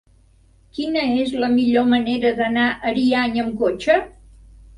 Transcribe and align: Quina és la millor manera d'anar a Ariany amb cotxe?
Quina 0.77 1.03
és 1.23 1.33
la 1.43 1.49
millor 1.57 1.85
manera 1.91 2.33
d'anar 2.41 2.65
a 2.71 2.91
Ariany 2.93 3.37
amb 3.45 3.55
cotxe? 3.61 4.01